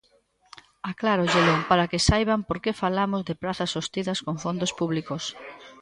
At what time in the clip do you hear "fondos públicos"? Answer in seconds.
4.43-5.23